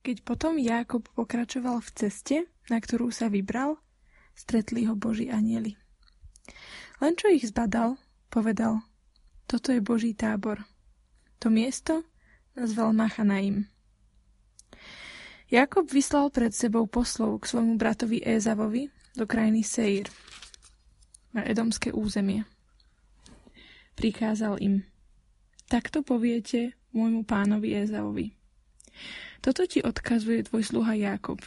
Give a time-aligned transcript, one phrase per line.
[0.00, 2.36] Keď potom Jákob pokračoval v ceste,
[2.72, 3.76] na ktorú sa vybral,
[4.32, 5.76] stretli ho Boží anieli.
[7.04, 8.00] Len čo ich zbadal,
[8.32, 8.80] povedal,
[9.44, 10.64] toto je Boží tábor.
[11.44, 12.04] To miesto
[12.56, 13.68] nazval Machanaim.
[15.50, 18.86] Jakob vyslal pred sebou poslov k svojmu bratovi Ézavovi
[19.18, 20.06] do krajiny Seir,
[21.34, 22.46] na edomské územie.
[23.98, 24.86] Prikázal im,
[25.66, 28.32] takto poviete môjmu pánovi Ézavovi.
[29.40, 31.40] Toto ti odkazuje tvoj sluha Jákob.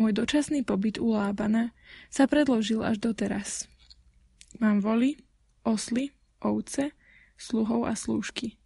[0.00, 1.76] Môj dočasný pobyt u Lábana
[2.08, 3.68] sa predložil až doteraz.
[4.56, 5.20] Mám voli,
[5.60, 6.96] osly, ovce,
[7.36, 8.56] sluhov a slúžky.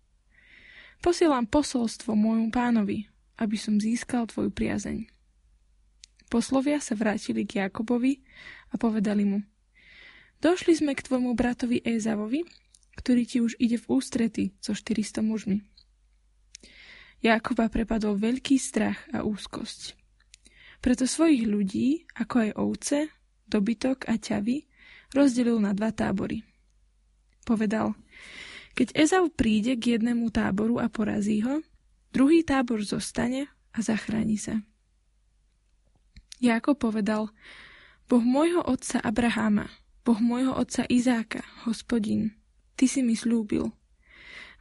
[1.02, 3.10] Posielam posolstvo môjmu pánovi,
[3.42, 5.10] aby som získal tvoju priazeň.
[6.30, 8.22] Poslovia sa vrátili k Jakobovi
[8.70, 9.42] a povedali mu
[10.38, 12.46] Došli sme k tvojmu bratovi Ézavovi,
[12.94, 15.66] ktorý ti už ide v ústrety so 400 mužmi.
[17.22, 19.94] Jakoba prepadol veľký strach a úzkosť.
[20.82, 22.98] Preto svojich ľudí, ako aj ovce,
[23.46, 24.66] dobytok a ťavy,
[25.14, 26.42] rozdelil na dva tábory.
[27.46, 27.94] Povedal,
[28.74, 31.62] keď Ezau príde k jednému táboru a porazí ho,
[32.10, 34.58] druhý tábor zostane a zachráni sa.
[36.42, 37.30] Jákob povedal,
[38.10, 39.70] Boh môjho otca Abraháma,
[40.02, 42.34] Boh môjho otca Izáka, hospodin,
[42.74, 43.70] ty si mi slúbil.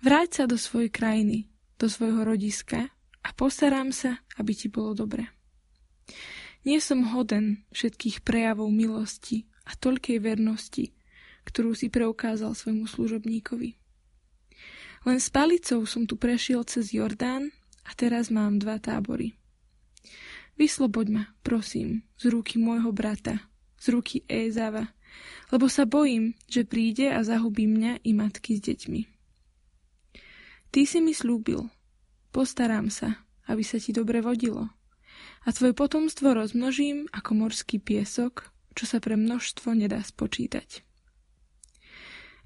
[0.06, 1.51] Vráť sa do svojej krajiny,
[1.82, 2.94] do svojho rodiska
[3.26, 5.34] a postarám sa, aby ti bolo dobre.
[6.62, 10.94] Nie som hoden všetkých prejavov milosti a toľkej vernosti,
[11.50, 13.82] ktorú si preukázal svojmu služobníkovi.
[15.02, 17.50] Len s palicou som tu prešiel cez Jordán
[17.82, 19.34] a teraz mám dva tábory.
[20.62, 23.42] Vysloboď ma, prosím, z ruky môjho brata,
[23.82, 24.94] z ruky Ézava,
[25.50, 29.20] lebo sa bojím, že príde a zahubí mňa i matky s deťmi.
[30.72, 31.67] Ty si mi slúbil,
[32.31, 33.19] postarám sa,
[33.52, 34.72] aby sa ti dobre vodilo.
[35.44, 40.88] A tvoje potomstvo rozmnožím ako morský piesok, čo sa pre množstvo nedá spočítať.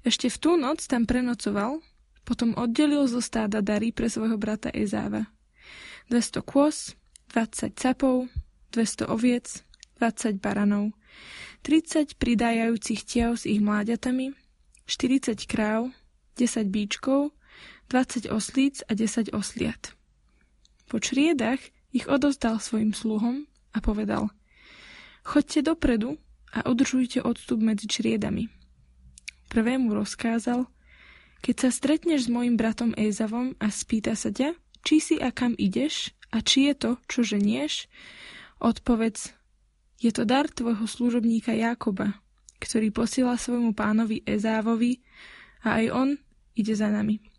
[0.02, 1.78] Ešte v tú noc tam prenocoval,
[2.26, 5.30] potom oddelil zo stáda dary pre svojho brata Ezáva.
[6.10, 6.98] 200 kôz,
[7.30, 8.26] 20 capov,
[8.74, 9.62] 200 oviec,
[10.02, 10.90] 20 baranov,
[11.62, 14.34] 30 pridájajúcich tiev s ich mláďatami,
[14.90, 15.94] 40 kráv,
[16.34, 17.30] 10 bíčkov,
[17.88, 19.94] 20 oslíc a 10 osliat.
[20.86, 21.58] Po čriedach
[21.94, 24.30] ich odozdal svojim sluhom a povedal
[25.26, 26.18] Choďte dopredu
[26.54, 28.46] a udržujte odstup medzi čriedami.
[29.50, 30.66] Prvému rozkázal
[31.42, 34.54] Keď sa stretneš s mojim bratom Ézavom a spýta sa ťa,
[34.86, 37.90] či si a kam ideš a či je to, čo ženieš,
[38.62, 39.34] odpovedz
[39.96, 42.20] je to dar tvojho služobníka Jakoba,
[42.60, 45.00] ktorý posiela svojmu pánovi Ezávovi
[45.64, 46.08] a aj on
[46.54, 47.35] ide za nami.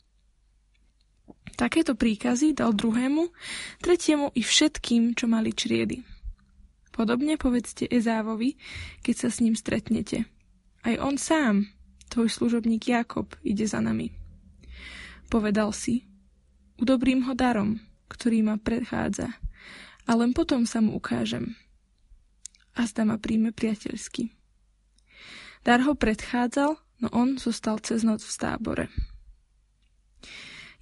[1.56, 3.32] Takéto príkazy dal druhému,
[3.80, 6.04] tretiemu i všetkým, čo mali čriedy.
[6.92, 8.58] Podobne povedzte Ezávovi,
[9.06, 10.26] keď sa s ním stretnete.
[10.82, 11.70] Aj on sám,
[12.10, 14.10] tvoj služobník Jakob, ide za nami.
[15.30, 16.10] Povedal si,
[16.82, 17.78] udobrím ho darom,
[18.10, 19.30] ktorý ma predchádza,
[20.08, 21.54] a len potom sa mu ukážem.
[22.74, 24.32] A zda ma príjme priateľsky.
[25.68, 28.86] Dar ho predchádzal, no on zostal cez noc v tábore.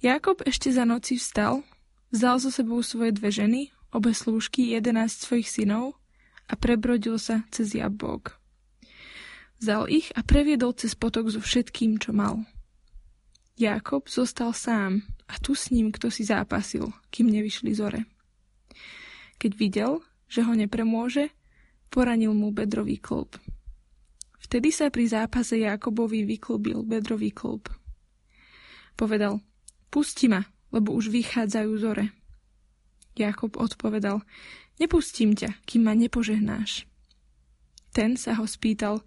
[0.04, 1.64] Jakob ešte za noci vstal,
[2.12, 5.96] vzal so sebou svoje dve ženy, obe slúžky, jedenáct svojich synov
[6.46, 8.36] a prebrodil sa cez Jabbok.
[9.56, 12.44] Vzal ich a previedol cez potok so všetkým, čo mal.
[13.56, 15.00] Jakob zostal sám
[15.32, 18.04] a tu s ním kto si zápasil, kým nevyšli zore.
[19.40, 21.32] Keď videl, že ho nepremôže,
[21.88, 23.32] poranil mu bedrový klub.
[24.44, 27.72] Vtedy sa pri zápase Jakobovi vyklbil bedrový klub.
[28.92, 29.40] Povedal,
[29.88, 32.12] Pusti ma, lebo už vychádzajú zore.
[33.16, 34.20] Jakob odpovedal,
[34.76, 36.84] nepustím ťa, kým ma nepožehnáš.
[37.96, 39.00] Ten sa ho spýtal,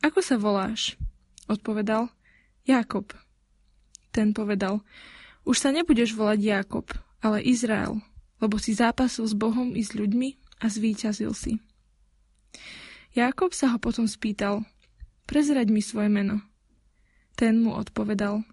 [0.00, 0.94] ako sa voláš?
[1.50, 2.14] Odpovedal,
[2.62, 3.10] Jakob.
[4.14, 4.86] Ten povedal,
[5.42, 6.86] už sa nebudeš volať Jakob,
[7.18, 7.98] ale Izrael,
[8.38, 11.58] lebo si zápasil s Bohom i s ľuďmi a zvíťazil si.
[13.10, 14.62] Jakob sa ho potom spýtal,
[15.26, 16.38] prezrať mi svoje meno.
[17.34, 18.46] Ten mu odpovedal,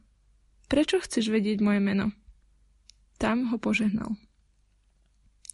[0.67, 2.11] Prečo chceš vedieť moje meno?
[3.17, 4.19] Tam ho požehnal.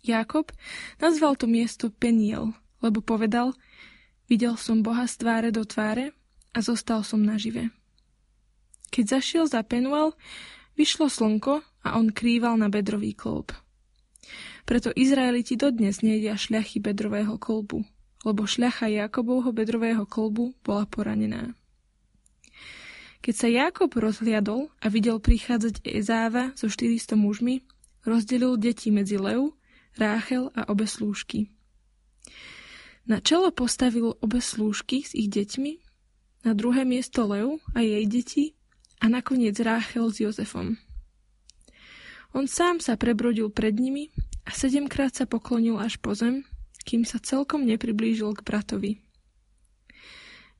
[0.03, 0.51] Jakob
[0.99, 2.51] nazval to miesto Peniel,
[2.83, 3.55] lebo povedal,
[4.27, 6.11] videl som Boha z tváre do tváre
[6.51, 7.71] a zostal som nažive.
[8.91, 10.11] Keď zašiel za Penuel,
[10.75, 13.55] vyšlo slnko a on krýval na bedrový kolb.
[14.63, 17.83] Preto Izraeliti dodnes nejedia šľachy bedrového kolbu,
[18.23, 21.55] lebo šľacha Jakobovho bedrového kolbu bola poranená.
[23.23, 27.63] Keď sa Jákob rozhliadol a videl prichádzať Ezáva so 400 mužmi,
[28.03, 29.55] rozdelil deti medzi lev,
[29.95, 31.47] Ráchel a obe slúžky.
[33.07, 35.71] Na čelo postavil obe slúžky s ich deťmi,
[36.43, 38.59] na druhé miesto Leu a jej deti
[38.99, 40.75] a nakoniec Ráchel s Jozefom.
[42.35, 44.11] On sám sa prebrodil pred nimi
[44.43, 46.43] a sedemkrát sa poklonil až po zem,
[46.83, 48.91] kým sa celkom nepriblížil k bratovi.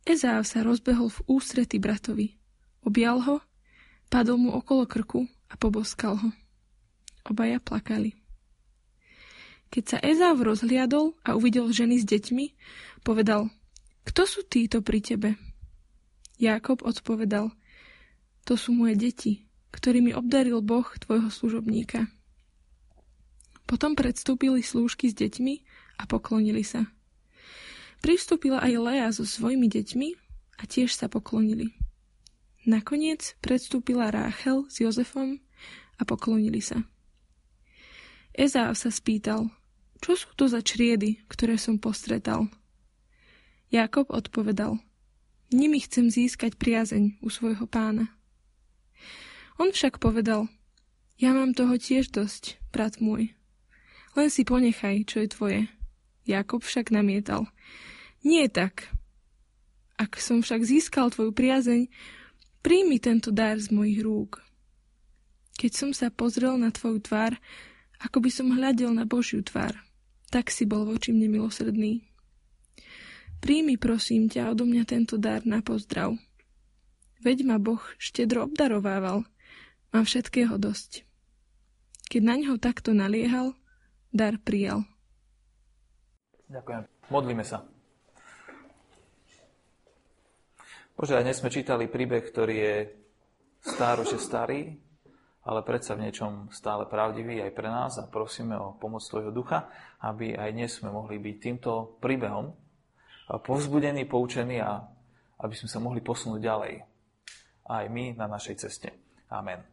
[0.08, 2.43] Ezáv sa rozbehol v ústrety bratovi.
[2.84, 3.36] Objal ho,
[4.12, 6.30] padol mu okolo krku a poboskal ho.
[7.24, 8.12] Obaja plakali.
[9.74, 12.46] Keď sa Ezáv rozhliadol a uvidel ženy s deťmi,
[13.02, 13.50] povedal,
[14.06, 15.40] kto sú títo pri tebe?
[16.38, 17.50] Jákob odpovedal,
[18.44, 22.06] to sú moje deti, ktorými obdaril Boh tvojho služobníka.
[23.64, 25.54] Potom predstúpili slúžky s deťmi
[25.98, 26.86] a poklonili sa.
[28.04, 30.10] Pristúpila aj Lea so svojimi deťmi
[30.60, 31.72] a tiež sa poklonili.
[32.64, 35.44] Nakoniec predstúpila Ráchel s Jozefom
[36.00, 36.80] a poklonili sa.
[38.32, 39.52] Ezáv sa spýtal,
[40.00, 42.48] čo sú to za čriedy, ktoré som postretal?
[43.68, 44.80] Jakob odpovedal,
[45.52, 48.08] nimi chcem získať priazeň u svojho pána.
[49.60, 50.48] On však povedal,
[51.20, 53.36] ja mám toho tiež dosť, brat môj.
[54.16, 55.62] Len si ponechaj, čo je tvoje.
[56.24, 57.52] Jakob však namietal,
[58.24, 58.88] nie tak.
[60.00, 61.92] Ak som však získal tvoju priazeň,
[62.64, 64.40] príjmi tento dar z mojich rúk.
[65.60, 67.38] Keď som sa pozrel na tvoju tvár,
[68.02, 69.76] ako by som hľadel na Božiu tvár,
[70.34, 72.02] tak si bol voči mne milosrdný.
[73.44, 76.16] Príjmi prosím ťa odo mňa tento dar na pozdrav.
[77.20, 79.28] Veď ma Boh štedro obdarovával,
[79.92, 81.04] mám všetkého dosť.
[82.08, 83.56] Keď na ňo takto naliehal,
[84.12, 84.88] dar prijal.
[86.48, 86.84] Ďakujem.
[87.12, 87.73] Modlíme sa.
[90.94, 92.76] Bože, aj dnes sme čítali príbeh, ktorý je
[93.66, 94.78] stáročne starý,
[95.42, 99.74] ale predsa v niečom stále pravdivý aj pre nás a prosíme o pomoc Tvojho ducha,
[100.06, 102.54] aby aj dnes sme mohli byť týmto príbehom
[103.26, 104.86] povzbudení, poučení a
[105.42, 106.86] aby sme sa mohli posunúť ďalej.
[107.66, 108.94] Aj my na našej ceste.
[109.34, 109.66] Amen.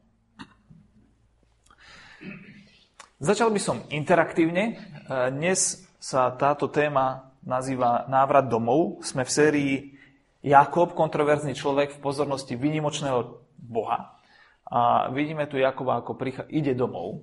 [3.20, 4.80] Začal by som interaktívne.
[5.28, 9.04] Dnes sa táto téma nazýva Návrat domov.
[9.04, 9.99] Sme v sérii
[10.40, 14.16] Jakob, kontroverzný človek v pozornosti vynimočného Boha.
[14.64, 17.20] A vidíme tu Jakoba, ako prichá, ide domov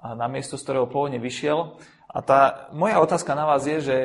[0.00, 1.76] a na miesto, z ktorého pôvodne vyšiel.
[2.08, 3.98] A tá moja otázka na vás je, že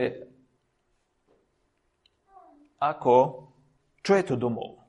[2.78, 3.48] ako,
[4.06, 4.86] čo je to domov?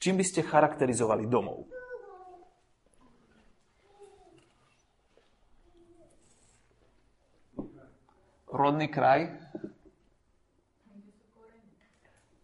[0.00, 1.68] Čím by ste charakterizovali domov?
[8.50, 9.49] Rodný kraj?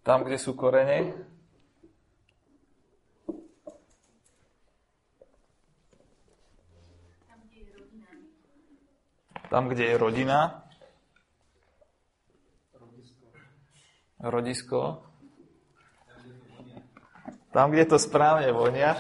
[0.06, 1.18] Tam, kde sú korene.
[9.50, 10.62] Tam, kde je rodina.
[14.22, 15.02] Rodisko.
[17.50, 18.94] Tam, kde to správne vonia.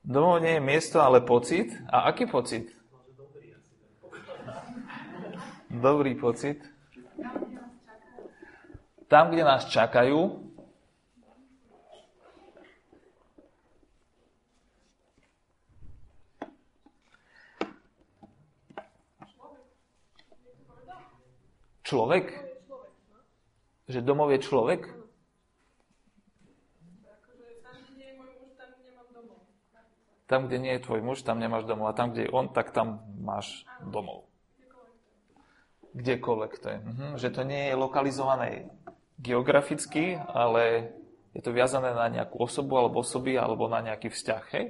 [0.00, 1.76] Domov nie je miesto, ale pocit.
[1.92, 2.79] A aký pocit?
[5.70, 6.66] Dobrý pocit.
[9.06, 10.50] Tam, kde nás čakajú,
[21.86, 22.34] človek?
[23.86, 24.90] Že domov je človek?
[30.26, 31.90] Tam, kde nie je tvoj muž, tam nemáš domov.
[31.90, 34.29] A tam, kde je on, tak tam máš domov
[35.94, 36.78] kdekoľvek to je.
[36.78, 37.06] Mhm.
[37.18, 38.48] Že to nie je lokalizované
[39.20, 40.94] geograficky, ale
[41.36, 44.44] je to viazané na nejakú osobu alebo osoby alebo na nejaký vzťah.
[44.56, 44.66] Hej?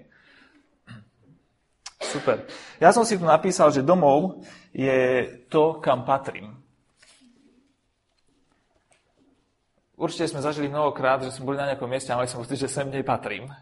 [2.01, 2.49] Super.
[2.83, 6.59] Ja som si tu napísal, že domov je to, kam patrím.
[10.01, 12.73] Určite sme zažili mnohokrát, že sme boli na nejakom mieste a mali som pocit, že
[12.73, 13.53] sem nepatrím.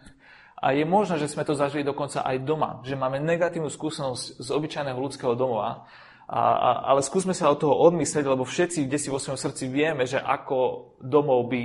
[0.59, 4.49] A je možné, že sme to zažili dokonca aj doma, že máme negatívnu skúsenosť z
[4.55, 5.87] obyčajného ľudského domova
[6.29, 9.65] a, a, ale skúsme sa od toho odmyslieť, lebo všetci kde si vo svojom srdci
[9.73, 11.65] vieme, že ako domov by,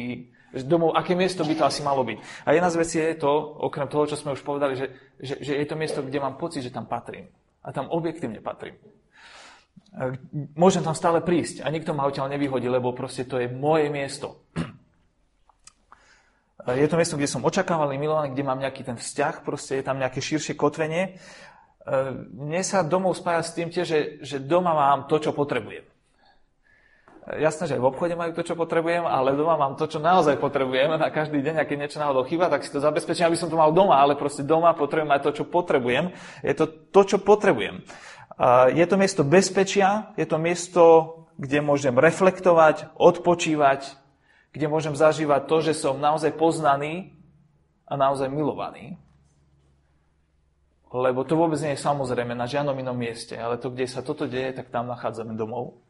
[0.55, 2.47] že domov, aké miesto by to asi malo byť.
[2.47, 4.87] A jedna z vecí je to, okrem toho, čo sme už povedali, že,
[5.19, 7.27] že, že je to miesto, kde mám pocit, že tam patrím.
[7.59, 8.79] A tam objektívne patrím.
[10.55, 14.47] Môžem tam stále prísť a nikto ma odtiaľ nevyhodí, lebo proste to je moje miesto.
[16.63, 19.99] Je to miesto, kde som očakávaný, milovaný, kde mám nejaký ten vzťah, proste je tam
[19.99, 21.19] nejaké širšie kotvenie
[22.31, 25.83] mne sa domov spája s tým tiež, že, že doma mám to, čo potrebujem.
[27.23, 30.35] Jasné, že aj v obchode majú to, čo potrebujem, ale doma mám to, čo naozaj
[30.43, 33.47] potrebujem na každý deň, a keď niečo náhodou chýba, tak si to zabezpečím, aby som
[33.47, 36.11] to mal doma, ale proste doma potrebujem aj to, čo potrebujem.
[36.43, 37.79] Je to to, čo potrebujem.
[38.75, 40.83] Je to miesto bezpečia, je to miesto,
[41.39, 43.95] kde môžem reflektovať, odpočívať,
[44.51, 47.15] kde môžem zažívať to, že som naozaj poznaný
[47.87, 48.99] a naozaj milovaný.
[50.93, 54.29] Lebo to vôbec nie je samozrejme na žiadnom inom mieste, ale to, kde sa toto
[54.29, 55.81] deje, tak tam nachádzame domov.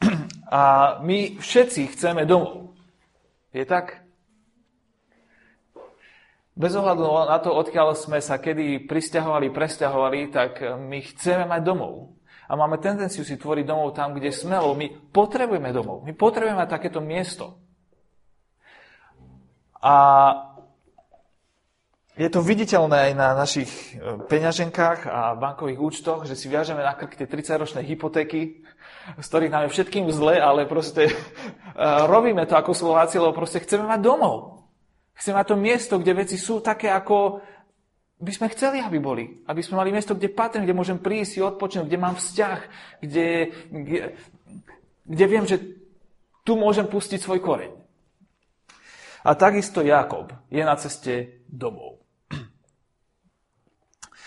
[0.48, 2.72] A my všetci chceme domov.
[3.52, 4.00] Je tak?
[6.56, 12.16] Bez ohľadu na to, odkiaľ sme sa kedy pristahovali, presťahovali, tak my chceme mať domov.
[12.48, 16.08] A máme tendenciu si tvoriť domov tam, kde sme, lebo my potrebujeme domov.
[16.08, 17.60] My potrebujeme mať takéto miesto.
[19.84, 19.94] A
[22.16, 26.96] je to viditeľné aj na našich e, peňaženkách a bankových účtoch, že si viažeme na
[26.96, 28.64] krk tie 30-ročné hypotéky,
[29.20, 33.62] z ktorých nám je všetkým zle, ale proste uh, robíme to ako Slováci, lebo proste
[33.62, 34.66] chceme mať domov.
[35.14, 37.38] Chceme mať to miesto, kde veci sú také, ako
[38.18, 39.46] by sme chceli, aby boli.
[39.46, 42.58] Aby sme mali miesto, kde patrím, kde môžem prísť si odpočinúť, kde mám vzťah,
[42.98, 43.28] kde,
[43.70, 43.98] kde,
[45.06, 45.62] kde viem, že
[46.42, 47.70] tu môžem pustiť svoj koreň.
[49.26, 51.95] A takisto Jakob je na ceste domov.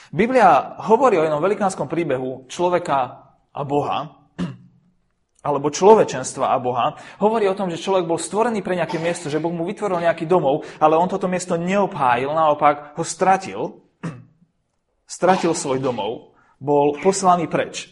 [0.10, 4.30] Biblia hovorí o jednom velikánskom príbehu človeka a Boha,
[5.48, 6.98] alebo človečenstva a Boha.
[7.22, 10.26] Hovorí o tom, že človek bol stvorený pre nejaké miesto, že Boh mu vytvoril nejaký
[10.26, 13.86] domov, ale on toto miesto neobhájil, naopak ho stratil.
[15.10, 17.90] Stratil svoj domov, bol poslaný preč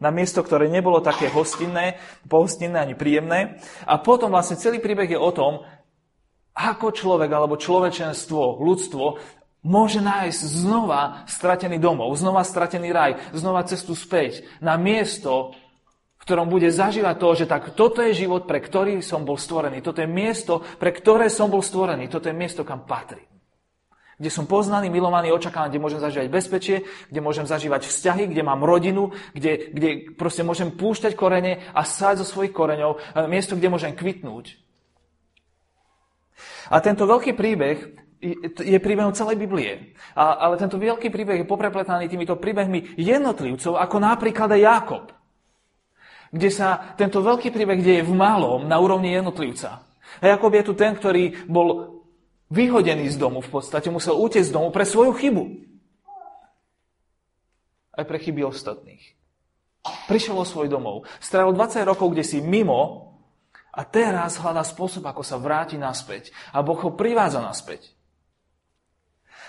[0.00, 3.60] na miesto, ktoré nebolo také hostinné, pohostinné ani príjemné.
[3.84, 5.60] A potom vlastne celý príbeh je o tom,
[6.56, 9.04] ako človek alebo človečenstvo, ľudstvo
[9.60, 15.52] môže nájsť znova stratený domov, znova stratený raj, znova cestu späť na miesto,
[16.20, 19.80] v ktorom bude zažívať to, že tak toto je život, pre ktorý som bol stvorený.
[19.80, 22.12] Toto je miesto, pre ktoré som bol stvorený.
[22.12, 23.24] Toto je miesto, kam patrí.
[24.20, 26.76] Kde som poznaný, milovaný, očakávaný, kde môžem zažívať bezpečie,
[27.08, 32.20] kde môžem zažívať vzťahy, kde mám rodinu, kde, kde proste môžem púšťať korene a sáť
[32.20, 33.00] zo svojich koreňov.
[33.32, 34.60] Miesto, kde môžem kvitnúť.
[36.68, 37.96] A tento veľký príbeh
[38.60, 39.96] je príbehom celej Biblie.
[40.12, 45.04] A, ale tento veľký príbeh je poprepletaný týmito príbehmi jednotlivcov, ako napríklad aj Jakob.
[46.30, 49.82] Kde sa tento veľký príbeh deje v malom, na úrovni jednotlivca.
[50.20, 51.98] A Jakob je tu ten, ktorý bol
[52.52, 55.44] vyhodený z domu v podstate, musel utiecť z domu pre svoju chybu.
[57.96, 59.16] Aj pre chyby ostatných.
[60.06, 61.08] Prišiel o svoj domov.
[61.24, 63.10] Strávil 20 rokov, kde si mimo
[63.72, 66.34] a teraz hľadá spôsob, ako sa vráti naspäť.
[66.52, 67.99] A Boh ho privádza naspäť.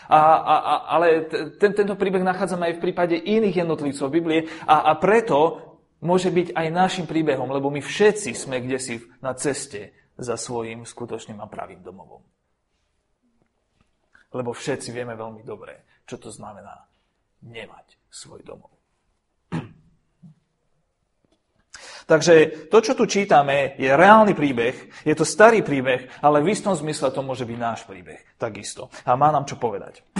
[0.10, 1.30] A, a, a, ale
[1.62, 5.62] ten, tento príbeh nachádzame aj v prípade iných jednotlivcov Biblie a, a preto
[6.02, 10.84] môže byť aj našim príbehom, lebo my všetci sme kde si na ceste za svojim
[10.84, 12.26] skutočným a pravým domovom.
[14.34, 16.90] Lebo všetci vieme veľmi dobre, čo to znamená
[17.46, 18.81] nemať svoj domov.
[22.12, 24.76] Takže to, čo tu čítame, je reálny príbeh,
[25.08, 28.20] je to starý príbeh, ale v istom zmysle to môže byť náš príbeh.
[28.36, 28.92] Takisto.
[29.08, 30.04] A má nám čo povedať.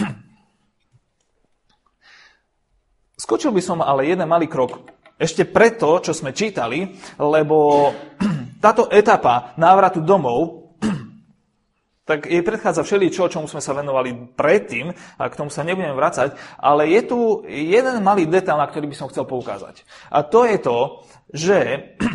[3.22, 4.88] Skočil by som ale jeden malý krok
[5.20, 7.92] ešte preto, čo sme čítali, lebo
[8.64, 10.61] táto etapa návratu domov
[12.02, 16.34] tak jej predchádza všeličo, čomu sme sa venovali predtým, a k tomu sa nebudeme vrácať,
[16.58, 19.86] ale je tu jeden malý detail, na ktorý by som chcel poukázať.
[20.10, 20.78] A to je to,
[21.30, 21.58] že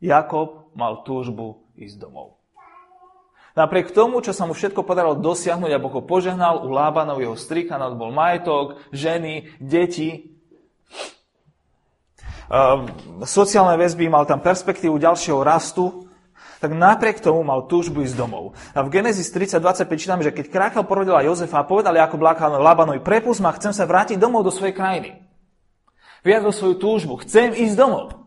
[0.00, 2.40] Jakob mal túžbu ísť domov.
[3.52, 7.34] Napriek tomu, čo sa mu všetko podarilo dosiahnuť, a Boh ho požehnal, u Lábanov jeho
[7.34, 10.38] strika, bol majetok, ženy, deti,
[13.26, 16.07] sociálne väzby, mal tam perspektívu ďalšieho rastu,
[16.58, 18.58] tak napriek tomu mal túžbu ísť domov.
[18.74, 22.18] A v Genesis 30.25 čítame, že keď kráchal porodila Jozefa a povedal ako
[22.58, 25.22] Labanovi, prepust ma, chcem sa vrátiť domov do svojej krajiny.
[26.26, 28.18] Vyjadril svoju túžbu, chcem ísť domov.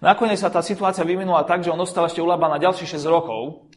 [0.00, 3.67] Nakoniec sa tá situácia vyvinula tak, že on ostal ešte u Labana ďalších 6 rokov,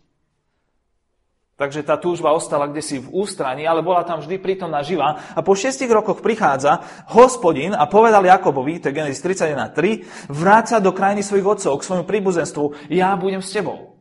[1.61, 5.21] Takže tá túžba ostala kde si v ústraní, ale bola tam vždy prítomná živá.
[5.37, 6.81] A po šiestich rokoch prichádza
[7.13, 12.05] hospodin a povedal Jakobovi, to je Genesis 31.3, vráca do krajiny svojich otcov, k svojmu
[12.09, 13.93] príbuzenstvu, ja budem s tebou.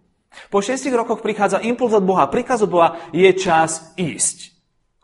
[0.49, 4.57] Po šiestich rokoch prichádza impuls od Boha, príkaz od Boha, je čas ísť.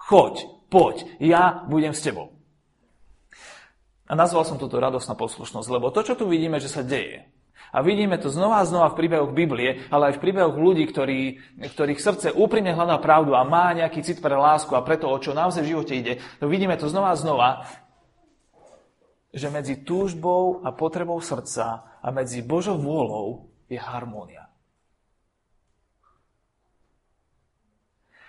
[0.08, 2.40] Choď, poď, ja budem s tebou.
[4.08, 7.28] A nazval som toto radosná poslušnosť, lebo to, čo tu vidíme, že sa deje,
[7.76, 11.20] a vidíme to znova a znova v príbehoch Biblie, ale aj v príbehoch ľudí, ktorí,
[11.76, 15.36] ktorých srdce úprimne hľadá pravdu a má nejaký cit pre lásku a preto, o čo
[15.36, 16.16] naozaj v živote ide.
[16.40, 17.68] To vidíme to znova a znova,
[19.36, 24.45] že medzi túžbou a potrebou srdca a medzi Božou vôľou je harmónia.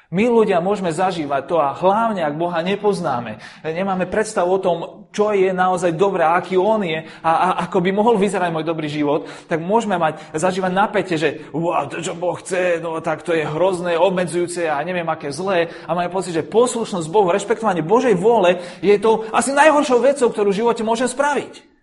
[0.08, 4.78] My ľudia môžeme zažívať to a hlavne, ak Boha nepoznáme, nemáme predstavu o tom,
[5.12, 8.88] čo je naozaj dobré, aký On je a, a ako by mohol vyzerať môj dobrý
[8.88, 13.36] život, tak môžeme mať, zažívať napätie, že wow, to, čo Boh chce, no tak to
[13.36, 15.76] je hrozné, obmedzujúce a neviem aké zlé.
[15.84, 20.56] A máme pocit, že poslušnosť Bohu, rešpektovanie Božej vôle je to asi najhoršou vecou, ktorú
[20.56, 21.76] v živote môžem spraviť.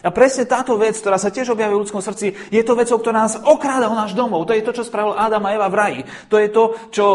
[0.00, 3.28] A presne táto vec, ktorá sa tiež objavuje v ľudskom srdci, je to vecou, ktorá
[3.28, 4.48] nás okráda o náš domov.
[4.48, 6.00] To je to, čo spravil Adam a Eva v raji.
[6.32, 7.06] To je to, čo,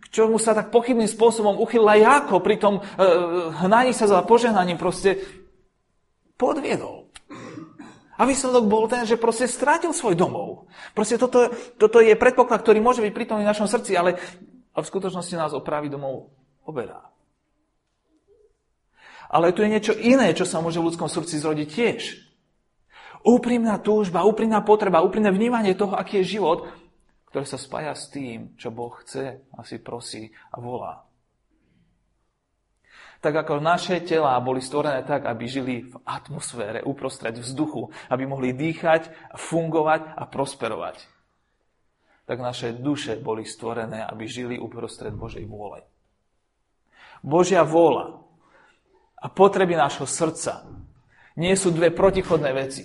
[0.00, 2.82] k čomu sa tak pochybným spôsobom uchylila Jáko pri tom e,
[3.60, 5.20] hnaní sa za požehnaním proste
[6.40, 7.04] podviedol.
[8.14, 10.70] A výsledok bol ten, že proste strátil svoj domov.
[10.94, 14.16] Proste toto, toto je predpoklad, ktorý môže byť prítomný v našom srdci, ale
[14.70, 16.30] v skutočnosti nás opraví domov
[16.64, 17.13] oberá.
[19.28, 22.02] Ale tu je niečo iné, čo sa môže v ľudskom srdci zrodiť tiež.
[23.24, 26.68] Úprimná túžba, úprimná potreba, úprimné vnímanie toho, aký je život,
[27.32, 31.02] ktoré sa spája s tým, čo Boh chce a si prosí a volá.
[33.24, 38.52] Tak ako naše telá boli stvorené tak, aby žili v atmosfére, uprostred vzduchu, aby mohli
[38.52, 41.00] dýchať, fungovať a prosperovať.
[42.28, 45.80] Tak naše duše boli stvorené, aby žili uprostred Božej vôle.
[47.24, 48.23] Božia vôľa
[49.24, 50.68] a potreby nášho srdca
[51.40, 52.84] nie sú dve protichodné veci.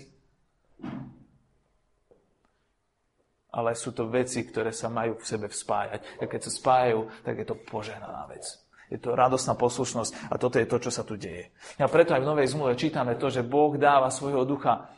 [3.49, 6.21] Ale sú to veci, ktoré sa majú v sebe vspájať.
[6.21, 8.45] A keď sa spájajú, tak je to požehnaná vec.
[8.89, 11.53] Je to radosná poslušnosť a toto je to, čo sa tu deje.
[11.77, 14.89] A preto aj v Novej zmluve čítame to, že Boh dáva svojho ducha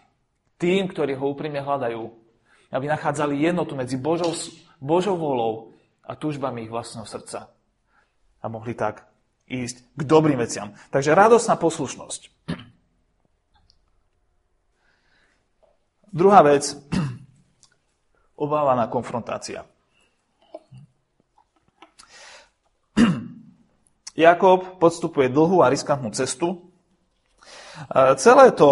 [0.55, 2.03] tým, ktorí ho úprimne hľadajú,
[2.71, 4.31] aby nachádzali jednotu medzi Božou,
[4.79, 5.75] Božou volou
[6.07, 7.51] a túžbami ich vlastného srdca.
[8.39, 9.10] A mohli tak
[9.51, 10.71] ísť k dobrým veciam.
[10.95, 12.31] Takže radosná poslušnosť.
[16.11, 16.75] Druhá vec,
[18.43, 19.67] obávaná konfrontácia.
[24.15, 26.71] Jakob podstupuje dlhú a riskantnú cestu.
[28.19, 28.69] Celé to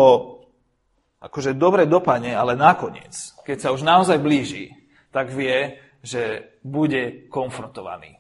[1.24, 4.76] akože dobre dopadne, ale nakoniec, keď sa už naozaj blíži,
[5.12, 8.19] tak vie, že bude konfrontovaný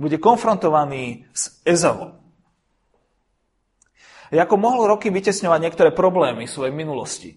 [0.00, 2.16] bude konfrontovaný s Ezavom.
[4.32, 7.36] Jako mohol roky vytesňovať niektoré problémy svojej minulosti.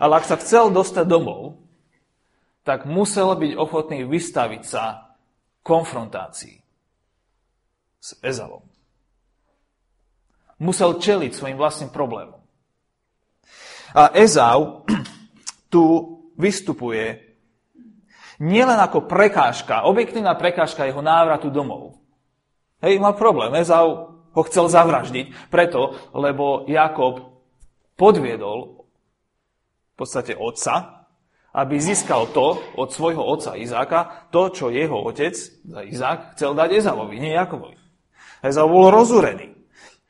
[0.00, 1.60] Ale ak sa chcel dostať domov,
[2.64, 5.12] tak musel byť ochotný vystaviť sa
[5.60, 6.56] konfrontácii
[8.00, 8.64] s Ezavom.
[10.62, 12.40] Musel čeliť svojim vlastným problémom.
[13.92, 14.86] A Ezau
[15.72, 15.82] tu
[16.38, 17.29] vystupuje
[18.40, 22.00] nielen ako prekážka, objektívna prekážka jeho návratu domov.
[22.80, 23.52] Hej, mal problém.
[23.60, 27.44] Ezau ho chcel zavraždiť preto, lebo Jakob
[28.00, 28.88] podviedol
[29.92, 31.04] v podstate otca,
[31.52, 37.20] aby získal to od svojho otca Izáka, to, čo jeho otec, Izák, chcel dať Ezavovi,
[37.20, 37.76] nie Jakobovi.
[38.40, 39.52] Ezau bol rozúrený.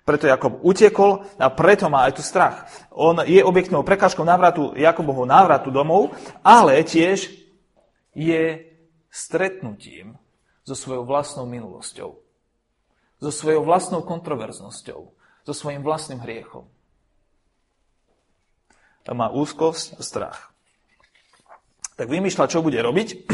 [0.04, 2.66] Preto Jakob utekol a preto má aj tu strach.
[2.94, 6.14] On je objektnou prekážkou návratu Jakobovho návratu domov,
[6.44, 7.39] ale tiež
[8.14, 8.66] je
[9.10, 10.18] stretnutím
[10.66, 12.10] so svojou vlastnou minulosťou,
[13.20, 15.00] so svojou vlastnou kontroverznosťou,
[15.46, 16.70] so svojím vlastným hriechom.
[19.10, 20.38] A má úzkosť a strach.
[21.98, 23.26] Tak vymýšľa, čo bude robiť.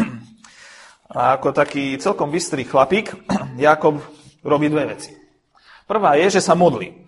[1.12, 3.12] A ako taký celkom bystrý chlapík,
[3.60, 4.00] Jakob
[4.40, 5.12] robí dve veci.
[5.86, 7.05] Prvá je, že sa modlí.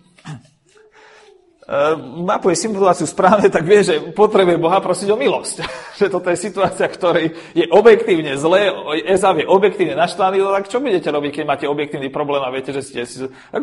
[1.69, 5.61] Ehm, mapuje situáciu správne, tak vie, že potrebuje Boha prosiť o milosť.
[6.01, 8.73] že toto je situácia, ktorej je objektívne zlé,
[9.05, 12.73] Ezav je objektívne naštvaný, no tak čo budete robiť, keď máte objektívny problém a viete,
[12.73, 13.29] že ste.
[13.53, 13.61] Tak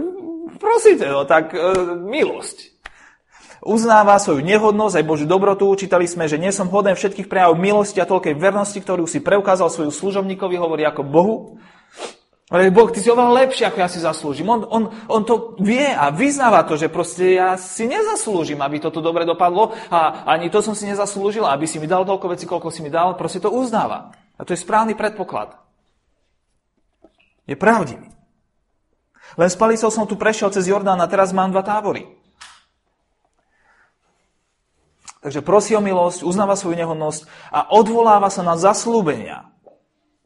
[0.63, 1.59] prosíte, no tak e,
[2.07, 2.79] milosť.
[3.67, 5.67] Uznáva svoju nehodnosť aj Božiu dobrotu.
[5.75, 9.67] Čítali sme, že nie som hoden všetkých prejavov milosti a toľkej vernosti, ktorú si preukázal
[9.67, 11.37] svoju služobníkovi, hovorí ako Bohu.
[12.47, 14.47] Ale Boh, ty si oveľa lepší, ako ja si zaslúžim.
[14.47, 19.03] On, on, on to vie a vyznáva to, že proste ja si nezaslúžim, aby toto
[19.03, 22.71] dobre dopadlo a ani to som si nezaslúžil, aby si mi dal toľko veci, koľko
[22.71, 23.19] si mi dal.
[23.19, 24.15] Proste to uznáva.
[24.39, 25.59] A to je správny predpoklad.
[27.51, 28.15] Je pravdivý.
[29.35, 29.59] Len s
[29.91, 32.07] som tu prešiel cez Jordán a teraz mám dva tábory.
[35.27, 39.51] Takže prosí o milosť, uznáva svoju nehodnosť a odvoláva sa na zaslúbenia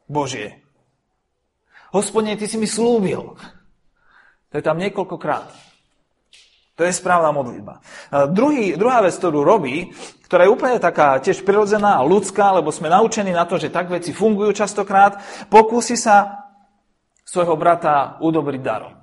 [0.05, 0.61] Božie.
[1.91, 3.35] Hospodine, ty si mi slúbil.
[4.51, 5.71] To je tam niekoľkokrát.
[6.79, 7.85] To je správna modlitba.
[8.33, 9.93] druhý, druhá vec, ktorú robí,
[10.25, 13.93] ktorá je úplne taká tiež prirodzená a ľudská, lebo sme naučení na to, že tak
[13.93, 15.21] veci fungujú častokrát,
[15.53, 16.49] pokúsi sa
[17.21, 18.97] svojho brata udobriť darom.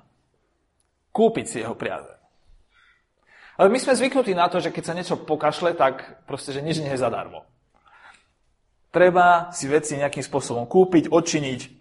[1.13, 2.17] kúpiť si jeho priazeň.
[3.57, 6.77] Ale my sme zvyknutí na to, že keď sa niečo pokašle, tak proste, že nič
[6.77, 7.45] nie je zadarmo.
[8.93, 11.76] Treba si veci nejakým spôsobom kúpiť, odčiniť.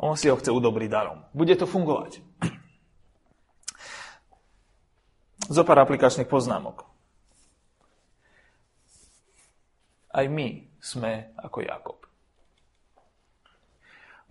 [0.00, 1.20] On si ho chce udobriť darom.
[1.36, 2.24] Bude to fungovať.
[5.56, 6.88] Zopár aplikačných poznámok.
[10.10, 11.98] Aj my sme ako Jakob.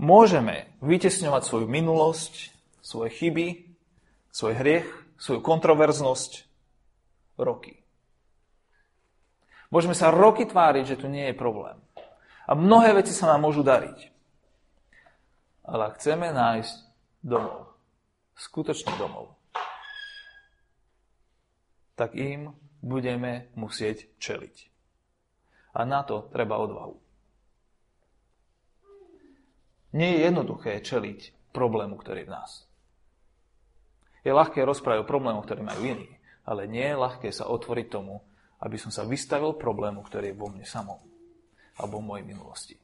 [0.01, 3.69] Môžeme vytesňovať svoju minulosť, svoje chyby,
[4.33, 4.89] svoj hriech,
[5.21, 6.49] svoju kontroverznosť
[7.37, 7.83] roky.
[9.69, 11.77] Môžeme sa roky tváriť, že tu nie je problém.
[12.49, 14.18] A mnohé veci sa nám môžu dariť.
[15.69, 16.75] Ale chceme nájsť
[17.21, 17.69] domov,
[18.33, 19.37] skutočný domov,
[21.93, 24.55] tak im budeme musieť čeliť.
[25.77, 26.97] A na to treba odvahu.
[29.93, 32.51] Nie je jednoduché čeliť problému, ktorý je v nás.
[34.25, 36.09] Je ľahké rozprávať o problémoch, ktoré majú iní,
[36.45, 38.21] ale nie je ľahké sa otvoriť tomu,
[38.59, 40.97] aby som sa vystavil problému, ktorý je vo mne samom
[41.79, 42.75] alebo v mojej minulosti.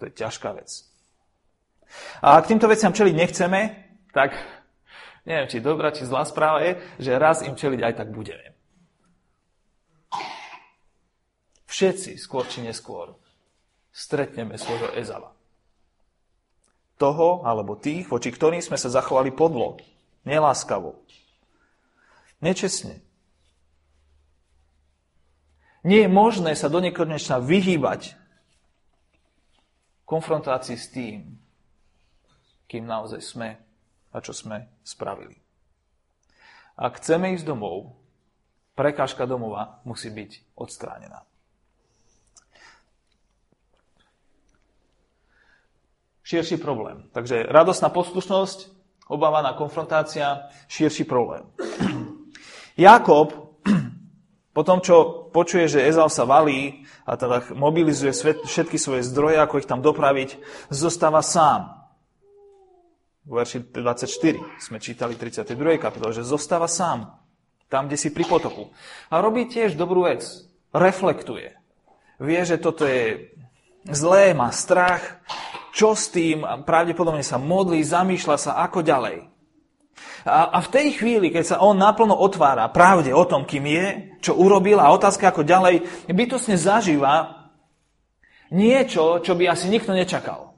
[0.00, 0.89] To je ťažká vec.
[2.22, 3.60] A ak týmto veciam čeliť nechceme,
[4.14, 4.34] tak
[5.26, 8.54] neviem, či dobrá, či zlá správa je, že raz im čeliť aj tak budeme.
[11.70, 13.14] Všetci, skôr či neskôr,
[13.94, 15.32] stretneme svojho Ezava.
[17.00, 19.80] Toho, alebo tých, voči ktorým sme sa zachovali podlo,
[20.28, 21.00] neláskavo,
[22.44, 23.00] nečestne.
[25.80, 28.20] Nie je možné sa do nekonečna vyhýbať
[30.04, 31.40] konfrontácii s tým,
[32.70, 33.58] kým naozaj sme
[34.14, 35.34] a čo sme spravili.
[36.78, 37.98] Ak chceme ísť domov,
[38.78, 41.26] prekážka domova musí byť odstránená.
[46.22, 47.10] Širší problém.
[47.10, 48.70] Takže radosná poslušnosť
[49.10, 51.50] obávaná konfrontácia, širší problém.
[52.78, 53.58] Jakob,
[54.56, 58.14] po tom, čo počuje, že Ezau sa valí a teda mobilizuje
[58.46, 60.38] všetky svoje zdroje, ako ich tam dopraviť,
[60.70, 61.79] zostáva sám.
[63.28, 65.76] Verši 24 sme čítali 32.
[65.76, 67.20] kapitole, že zostáva sám,
[67.68, 68.72] tam, kde si pri potoku.
[69.12, 70.24] A robí tiež dobrú vec.
[70.72, 71.54] Reflektuje.
[72.20, 73.30] Vie, že toto je
[73.88, 75.20] zlé, má strach,
[75.70, 79.30] čo s tým, pravdepodobne sa modlí, zamýšľa sa, ako ďalej.
[80.24, 83.86] A, a v tej chvíli, keď sa on naplno otvára pravde o tom, kým je,
[84.20, 87.48] čo urobil a otázka ako ďalej, bytosne zažíva
[88.52, 90.49] niečo, čo by asi nikto nečakal.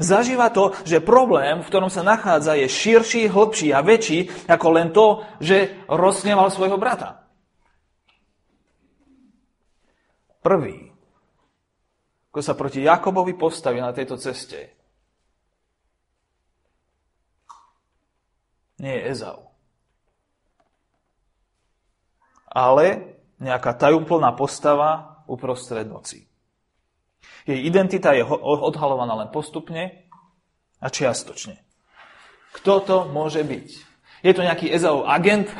[0.00, 4.88] Zažíva to, že problém, v ktorom sa nachádza, je širší, hlbší a väčší ako len
[4.92, 7.24] to, že rozsneval svojho brata.
[10.40, 10.90] Prvý
[12.30, 14.70] ako sa proti Jakobovi postaví na tejto ceste,
[18.78, 19.50] nie je Ezau.
[22.46, 26.29] Ale nejaká tajúplná postava uprostred noci.
[27.50, 30.06] Jej identita je odhalovaná len postupne
[30.78, 31.58] a čiastočne.
[32.54, 33.68] Kto to môže byť?
[34.22, 35.50] Je to nejaký Ezau agent,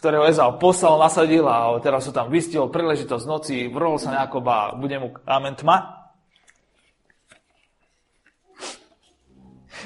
[0.00, 4.80] ktorého Ezau poslal, nasadil a teraz sa tam vystihol príležitosť noci, vrhol sa na Jakoba,
[4.80, 6.08] bude mu amen tma.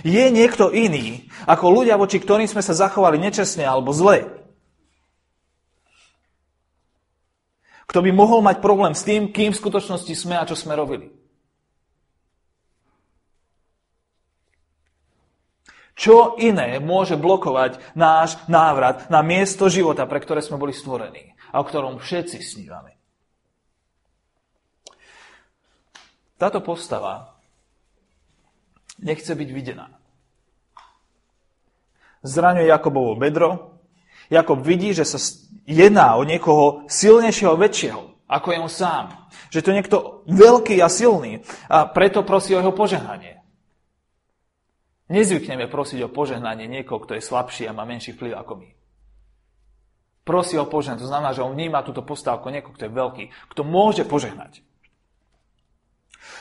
[0.07, 4.38] Je niekto iný, ako ľudia, voči ktorým sme sa zachovali nečestne alebo zle.
[7.89, 11.09] Kto by mohol mať problém s tým, kým v skutočnosti sme a čo sme robili.
[15.99, 21.59] Čo iné môže blokovať náš návrat na miesto života, pre ktoré sme boli stvorení a
[21.59, 22.95] o ktorom všetci snívame?
[26.39, 27.35] Táto postava
[29.03, 29.91] nechce byť videná.
[32.23, 33.81] Zraňuje Jakobovo bedro.
[34.31, 35.19] Jakob vidí, že sa
[35.69, 39.05] jedná o niekoho silnejšieho, väčšieho, ako je on sám.
[39.53, 43.45] Že to niekto veľký a silný a preto prosí o jeho požehnanie.
[45.09, 48.69] Nezvykneme prosiť o požehnanie niekoho, kto je slabší a má menší vplyv ako my.
[50.25, 53.25] Prosí o požehnanie, to znamená, že on vníma túto postavu ako niekoho, kto je veľký,
[53.53, 54.61] kto môže požehnať.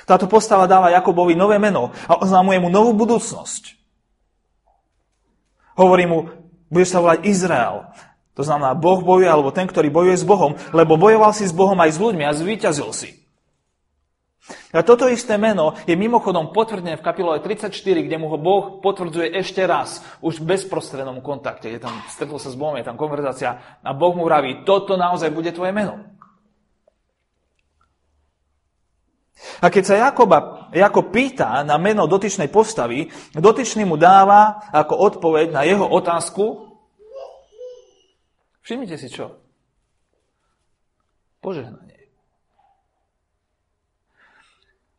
[0.04, 3.76] Táto postava dáva Jakobovi nové meno a oznamuje mu novú budúcnosť.
[5.80, 6.28] Hovorí mu,
[6.68, 7.88] budeš sa volať Izrael.
[8.38, 11.78] To znamená, Boh bojuje, alebo ten, ktorý bojuje s Bohom, lebo bojoval si s Bohom
[11.82, 13.18] aj s ľuďmi a zvíťazil si.
[14.72, 19.36] A toto isté meno je mimochodom potvrdené v kapitole 34, kde mu ho Boh potvrdzuje
[19.36, 21.68] ešte raz, už v bezprostrednom kontakte.
[21.68, 25.34] Je tam, stretol sa s Bohom, je tam konverzácia a Boh mu vraví, toto naozaj
[25.34, 26.00] bude tvoje meno.
[29.62, 35.48] A keď sa Jakoba ako pýta na meno dotyčnej postavy, dotyčný mu dáva ako odpoveď
[35.54, 36.67] na jeho otázku.
[38.68, 39.32] Všimnite si čo?
[41.40, 42.12] Požehnanie.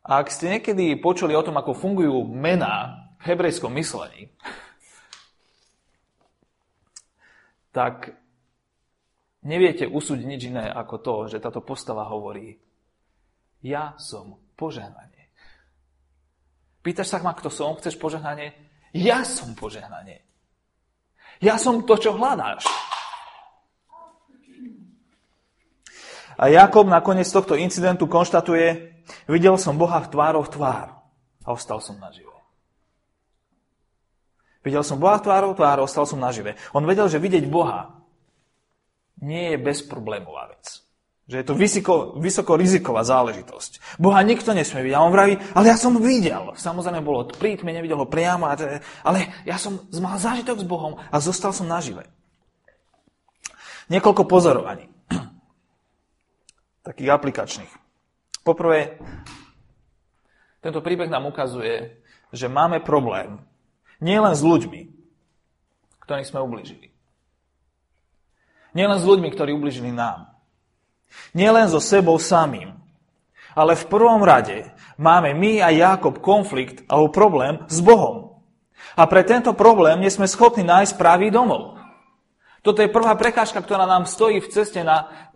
[0.01, 4.33] Ak ste niekedy počuli o tom, ako fungujú mená v hebrejskom myslení,
[7.69, 8.17] tak
[9.45, 12.57] neviete usúdiť nič iné ako to, že táto postava hovorí
[13.61, 15.29] ja som požehnanie.
[16.81, 17.77] Pýtaš sa ma, kto som?
[17.77, 18.49] Chceš požehnanie?
[18.97, 20.25] Ja som požehnanie.
[21.37, 22.88] Ja som to, čo hľadáš.
[26.39, 28.95] A Jakob nakoniec tohto incidentu konštatuje,
[29.27, 30.95] videl som Boha v tvárov tvár
[31.43, 32.31] a ostal som nažive.
[34.63, 36.55] Videl som Boha v tvárov tvár a ostal som nažive.
[36.71, 37.91] On vedel, že vidieť Boha
[39.19, 40.79] nie je bezproblémová vec.
[41.27, 43.99] Že je to vysoko, vysoko riziková záležitosť.
[43.99, 44.95] Boha nikto nesmie vidieť.
[44.95, 46.55] A on vraví, ale ja som videl.
[46.55, 51.51] Samozrejme bolo prítme, nevidel ho priamo, ale ja som mal zážitok s Bohom a zostal
[51.51, 52.07] som nažive.
[53.91, 54.98] Niekoľko pozorovaní
[56.89, 57.73] takých aplikačných.
[58.41, 58.97] Poprvé,
[60.57, 62.01] tento príbeh nám ukazuje,
[62.33, 63.37] že máme problém
[64.01, 64.89] nielen s ľuďmi,
[66.01, 66.89] ktorým sme ubližili.
[68.73, 70.33] Nielen s ľuďmi, ktorí ubližili nám.
[71.37, 72.73] Nielen so sebou samým.
[73.53, 78.45] Ale v prvom rade máme my a Jakob konflikt alebo problém s Bohom.
[78.93, 81.77] A pre tento problém nie sme schopní nájsť pravý domov.
[82.61, 85.28] Toto je prvá prekážka, ktorá nám stojí v ceste na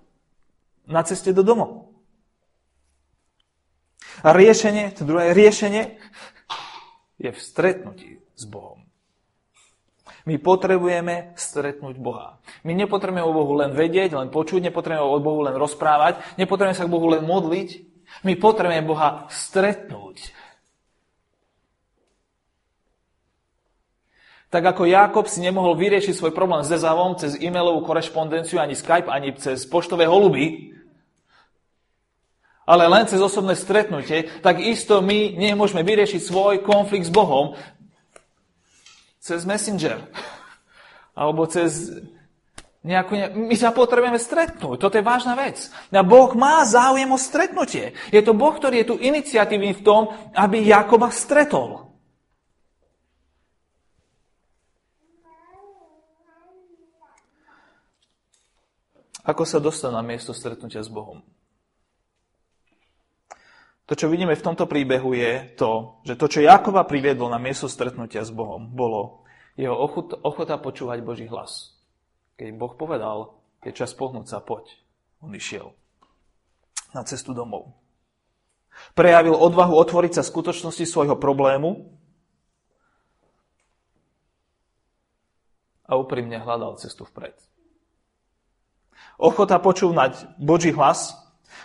[0.88, 1.94] na ceste do domov.
[4.24, 6.00] A riešenie, to druhé riešenie,
[7.20, 8.84] je v stretnutí s Bohom.
[10.24, 12.40] My potrebujeme stretnúť Boha.
[12.64, 16.88] My nepotrebujeme o Bohu len vedieť, len počuť, nepotrebujeme o Bohu len rozprávať, nepotrebujeme sa
[16.88, 17.70] k Bohu len modliť.
[18.24, 20.32] My potrebujeme Boha stretnúť.
[24.54, 29.10] Tak ako Jakob si nemohol vyriešiť svoj problém s Ezavom cez e-mailovú korešpondenciu, ani Skype,
[29.10, 30.78] ani cez poštové holuby,
[32.64, 37.58] ale len cez osobné stretnutie, tak isto my nemôžeme vyriešiť svoj konflikt s Bohom
[39.20, 40.06] cez Messenger.
[41.18, 41.90] Alebo cez
[42.86, 43.18] nejakú...
[43.18, 43.34] Ne...
[43.34, 44.80] My sa potrebujeme stretnúť.
[44.80, 45.68] Toto je vážna vec.
[45.92, 47.98] A Boh má záujem o stretnutie.
[48.14, 50.02] Je to Boh, ktorý je tu iniciatívny v tom,
[50.38, 51.93] aby Jakoba stretol.
[59.24, 61.24] Ako sa dostať na miesto stretnutia s Bohom?
[63.88, 67.68] To, čo vidíme v tomto príbehu, je to, že to, čo Jakoba priviedlo na miesto
[67.68, 69.28] stretnutia s Bohom, bolo
[69.60, 71.76] jeho ochota, počúvať Boží hlas.
[72.40, 74.72] Keď Boh povedal, je čas pohnúť sa, poď.
[75.20, 75.76] On išiel
[76.96, 77.76] na cestu domov.
[78.98, 81.94] Prejavil odvahu otvoriť sa skutočnosti svojho problému
[85.86, 87.53] a úprimne hľadal cestu vpred.
[89.22, 91.16] Ochota počúvať Boží hlas,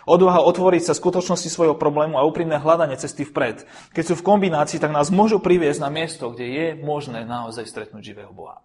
[0.09, 3.69] odvaha otvoriť sa skutočnosti svojho problému a úprimné hľadanie cesty vpred.
[3.93, 8.03] Keď sú v kombinácii, tak nás môžu priviesť na miesto, kde je možné naozaj stretnúť
[8.05, 8.65] živého Boha.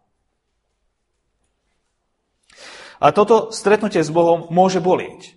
[3.04, 5.36] A toto stretnutie s Bohom môže bolieť.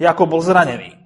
[0.00, 1.01] Jako bol zranený.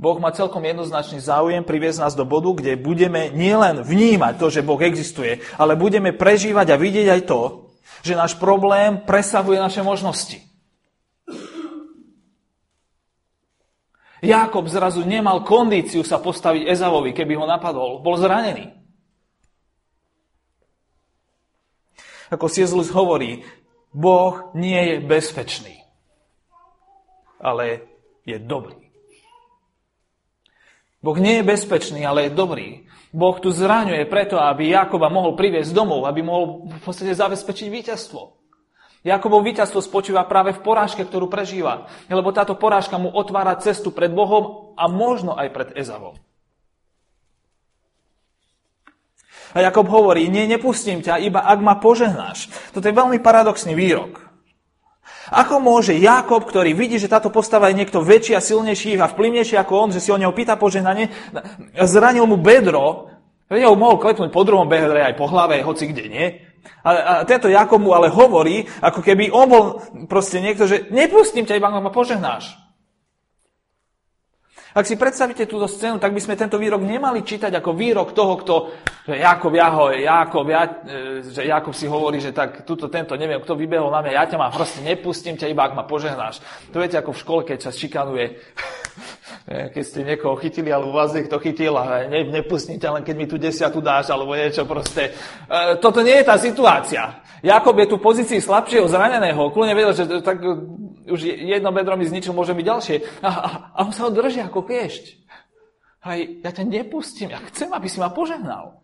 [0.00, 4.66] Boh má celkom jednoznačný záujem priviesť nás do bodu, kde budeme nielen vnímať to, že
[4.66, 7.40] Boh existuje, ale budeme prežívať a vidieť aj to,
[8.02, 10.42] že náš problém presahuje naše možnosti.
[14.22, 17.98] Jakob zrazu nemal kondíciu sa postaviť Ezavovi, keby ho napadol.
[17.98, 18.70] Bol zranený.
[22.30, 23.42] Ako Siezlus hovorí,
[23.92, 25.84] Boh nie je bezpečný,
[27.36, 27.84] ale
[28.24, 28.81] je dobrý.
[31.02, 32.86] Boh nie je bezpečný, ale je dobrý.
[33.10, 38.42] Boh tu zraňuje preto, aby Jakoba mohol priviesť domov, aby mohol v podstate zabezpečiť víťazstvo.
[39.02, 41.90] Jakobov víťazstvo spočíva práve v porážke, ktorú prežíva.
[42.06, 46.14] Lebo táto porážka mu otvára cestu pred Bohom a možno aj pred Ezavom.
[49.52, 52.48] A Jakob hovorí, nie, nepustím ťa, iba ak ma požehnáš.
[52.70, 54.21] Toto je veľmi paradoxný výrok.
[55.32, 59.56] Ako môže Jakob, ktorý vidí, že táto postava je niekto väčší a silnejší a vplyvnejší
[59.56, 61.08] ako on, že si o neho pýta požehnanie,
[61.80, 63.08] zranil mu bedro,
[63.48, 66.26] veď ho mohol klepnúť po druhom bedre aj po hlave, hoci kde, nie?
[66.84, 69.64] A, a tento Jakob mu ale hovorí, ako keby on bol
[70.06, 72.61] proste niekto, že nepustím ťa, iba ma požehnáš.
[74.72, 78.34] Ak si predstavíte túto scénu, tak by sme tento výrok nemali čítať ako výrok toho,
[78.40, 78.54] kto,
[79.04, 83.12] že Jakob, ja ho, Jakob, ja, e, že Jakob si hovorí, že tak tuto, tento,
[83.20, 86.40] neviem, kto vybehol na mňa, ja ťa mám proste nepustím ťa, iba ak ma požehnáš.
[86.72, 88.24] To viete, ako v škole, keď sa šikanuje
[89.74, 93.26] keď ste niekoho chytili, alebo vás niekto chytil a ne, nepustím ťa, len keď mi
[93.26, 95.12] tu desiatu dáš, alebo niečo proste.
[95.48, 97.20] E, toto nie je tá situácia.
[97.42, 99.50] Jakob je tu v pozícii slabšieho, zraneného.
[99.50, 100.38] Kľudne vedel, že tak
[101.08, 102.96] už jedno bedro mi zničil, môže byť ďalšie.
[103.22, 105.04] A, a, a on sa ho drží ako kliešť.
[106.02, 108.82] Hej, ja ťa nepustím, ja chcem, aby si ma požehnal.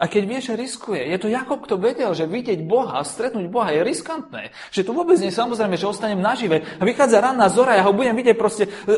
[0.00, 3.68] A keď vieš, že riskuje, je to Jakob, kto vedel, že vidieť Boha, stretnúť Boha
[3.68, 4.48] je riskantné.
[4.72, 7.92] Že to vôbec nie je samozrejme, že ostanem nažive a vychádza ranná zora, ja ho
[7.92, 8.96] budem vidieť proste, e, e,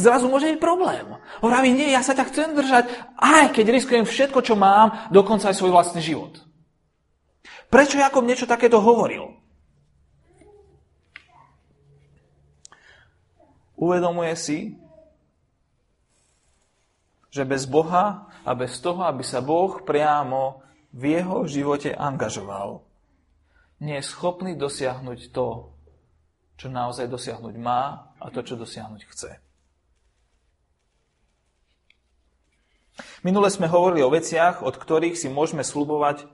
[0.00, 1.04] zrazu môže byť problém.
[1.44, 2.88] Vraví, nie, ja sa tak chcem držať,
[3.20, 6.47] aj keď riskujem všetko, čo mám, dokonca aj svoj vlastný život.
[7.68, 9.36] Prečo Jakob niečo takéto hovoril?
[13.78, 14.58] Uvedomuje si,
[17.28, 20.64] že bez Boha a bez toho, aby sa Boh priamo
[20.96, 22.82] v jeho živote angažoval,
[23.78, 25.70] nie je schopný dosiahnuť to,
[26.58, 29.30] čo naozaj dosiahnuť má a to, čo dosiahnuť chce.
[33.22, 36.26] Minule sme hovorili o veciach, od ktorých si môžeme slubovať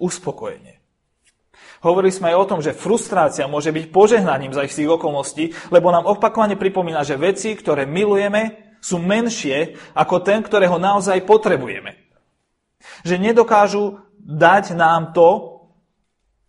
[0.00, 0.75] uspokojenie.
[1.84, 6.08] Hovorili sme aj o tom, že frustrácia môže byť požehnaním za istých okolností, lebo nám
[6.08, 11.98] opakovane pripomína, že veci, ktoré milujeme, sú menšie ako ten, ktorého naozaj potrebujeme.
[13.02, 15.60] Že nedokážu dať nám to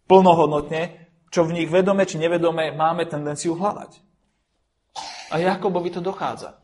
[0.06, 4.00] plnohodnotne, čo v nich vedome či nevedome máme tendenciu hľadať.
[5.34, 6.56] A Jakobovi to dochádza.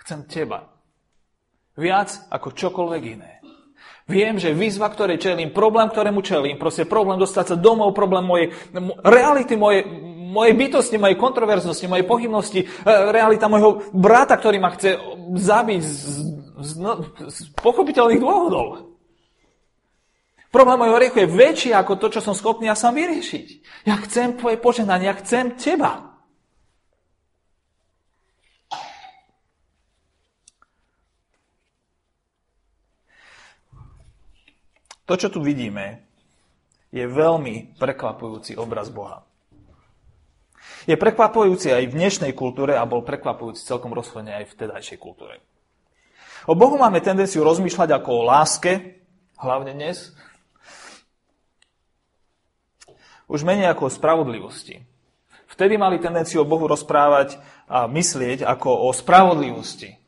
[0.00, 0.72] Chcem teba.
[1.76, 3.41] Viac ako čokoľvek iné.
[4.10, 8.46] Viem, že výzva, ktorej čelím, problém, ktorému čelím, proste problém dostať sa domov, problém mojej
[9.06, 9.86] reality, mojej,
[10.32, 12.66] mojej bytosti, mojej kontroverznosti, mojej pochybnosti, e,
[13.14, 14.98] realita môjho brata, ktorý ma chce
[15.38, 16.02] zabiť z,
[16.58, 18.92] z, no, z pochopiteľných dôvodov.
[20.52, 23.46] Problém mojho riechu je väčší ako to, čo som schopný ja sám vyriešiť.
[23.88, 26.11] Ja chcem tvoje poženanie, ja chcem teba.
[35.12, 36.00] To, čo tu vidíme,
[36.88, 39.20] je veľmi prekvapujúci obraz Boha.
[40.88, 45.44] Je prekvapujúci aj v dnešnej kultúre a bol prekvapujúci celkom rozhodne aj v tedajšej kultúre.
[46.48, 49.04] O Bohu máme tendenciu rozmýšľať ako o láske,
[49.36, 50.16] hlavne dnes,
[53.28, 54.80] už menej ako o spravodlivosti.
[55.44, 57.36] Vtedy mali tendenciu o Bohu rozprávať
[57.68, 60.00] a myslieť ako o spravodlivosti.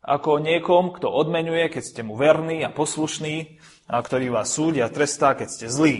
[0.00, 3.59] Ako o niekom, kto odmenuje, keď ste mu verní a poslušní,
[3.98, 5.96] ktorý vás súdia trestá, keď ste zlí.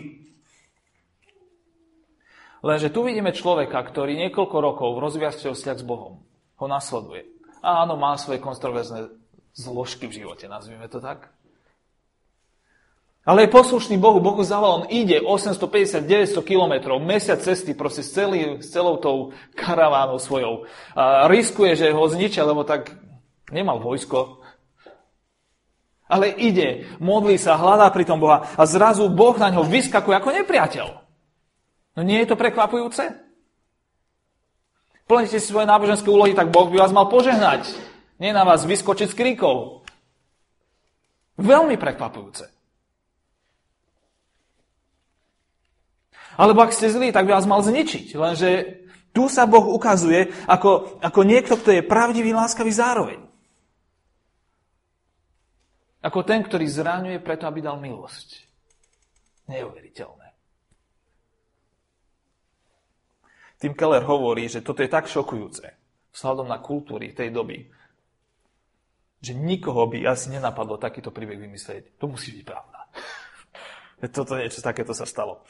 [2.63, 6.23] Lenže tu vidíme človeka, ktorý niekoľko rokov rozvíja vzťah s Bohom.
[6.63, 7.27] Ho nasleduje.
[7.65, 9.11] A áno, má svoje kontroverzné
[9.57, 11.33] zložky v živote, nazvime to tak.
[13.21, 18.65] Ale je poslušný Bohu, Bohu zavolal, on ide 850-900 kilometrov, mesiac cesty, proste s, celý,
[18.65, 20.65] s celou tou karavánou svojou.
[20.97, 22.97] A riskuje, že ho zničia, lebo tak
[23.53, 24.40] nemal vojsko.
[26.11, 30.31] Ale ide, modlí sa, hľadá pri tom Boha a zrazu Boh na ňo vyskakuje ako
[30.43, 30.89] nepriateľ.
[31.95, 33.15] No nie je to prekvapujúce?
[35.07, 37.71] Plníte si svoje náboženské úlohy, tak Boh by vás mal požehnať.
[38.19, 39.87] Nie na vás vyskočiť s kríkov.
[41.39, 42.51] Veľmi prekvapujúce.
[46.35, 48.19] Alebo ak ste zlí, tak by vás mal zničiť.
[48.19, 48.51] Lenže
[49.11, 53.30] tu sa Boh ukazuje ako, ako niekto, kto je pravdivý, láskavý zároveň.
[56.01, 58.49] Ako ten, ktorý zraňuje preto, aby dal milosť.
[59.53, 60.29] Neuveriteľné.
[63.61, 65.69] Tim Keller hovorí, že toto je tak šokujúce
[66.11, 67.69] vzhľadom na kultúry tej doby,
[69.21, 72.01] že nikoho by asi nenapadlo takýto príbeh vymyslieť.
[72.01, 72.79] To musí byť pravda.
[74.17, 75.45] Toto niečo takéto sa stalo.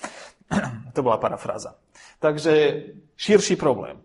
[0.94, 1.78] to bola parafráza.
[2.18, 2.82] Takže
[3.14, 4.02] širší problém.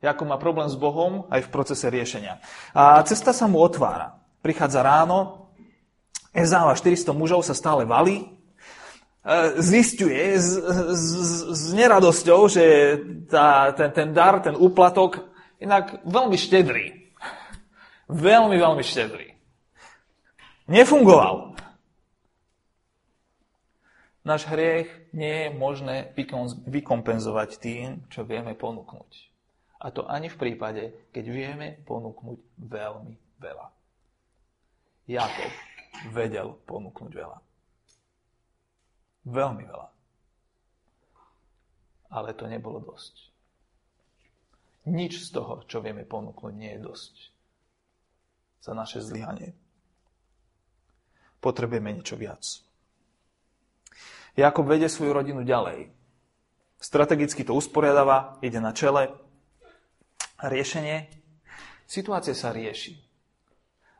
[0.00, 2.40] Ako má problém s Bohom aj v procese riešenia.
[2.72, 4.16] A cesta sa mu otvára.
[4.40, 5.39] Prichádza ráno,
[6.30, 8.40] Ezáva 400 mužov sa stále valí,
[9.20, 11.04] E, zistuje s, s,
[11.52, 12.64] s neradosťou, že
[13.28, 15.28] tá, ten, ten dar, ten úplatok,
[15.60, 17.12] inak veľmi štedrý.
[18.08, 19.36] Veľmi, veľmi štedrý.
[20.72, 21.52] Nefungoval.
[24.24, 26.16] Náš hriech nie je možné
[26.64, 29.10] vykompenzovať tým, čo vieme ponúknuť.
[29.80, 33.68] A to ani v prípade, keď vieme ponúknuť veľmi veľa.
[35.08, 35.52] Jakob
[36.10, 37.38] vedel ponúknuť veľa.
[39.28, 39.88] Veľmi veľa.
[42.10, 43.30] Ale to nebolo dosť.
[44.88, 47.14] Nič z toho, čo vieme ponúknuť, nie je dosť
[48.60, 49.56] za naše zlyhanie.
[51.40, 52.44] Potrebujeme niečo viac.
[54.36, 55.92] Jakob vedie svoju rodinu ďalej.
[56.80, 59.12] strategicky to usporiadáva, ide na čele.
[60.40, 61.12] Riešenie.
[61.84, 63.09] Situácia sa rieši.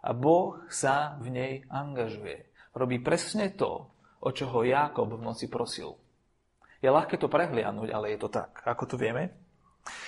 [0.00, 2.48] A Boh sa v nej angažuje.
[2.72, 5.96] Robí presne to, o čo ho Jákob v noci prosil.
[6.80, 8.64] Je ľahké to prehliadnúť, ale je to tak.
[8.64, 9.36] Ako to vieme?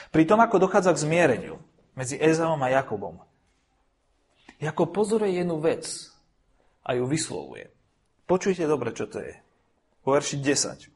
[0.08, 1.56] Pri tom, ako dochádza k zmiereniu
[1.92, 3.20] medzi Ezaom a Jakobom,
[4.62, 5.84] Jakob pozoruje jednu vec
[6.86, 7.68] a ju vyslovuje.
[8.24, 9.34] Počujte dobre, čo to je.
[10.06, 10.88] Po verši 10.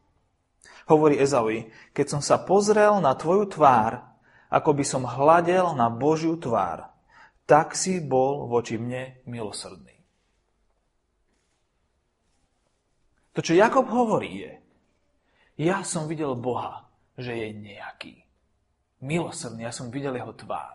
[0.87, 4.07] Hovorí Ezaovi, keď som sa pozrel na tvoju tvár,
[4.47, 6.87] ako by som hľadel na Božiu tvár,
[7.47, 9.95] tak si bol voči mne milosrdný.
[13.39, 14.53] To, čo Jakob hovorí je,
[15.61, 18.15] ja som videl Boha, že je nejaký.
[19.01, 20.75] Milosrdný, ja som videl jeho tvár.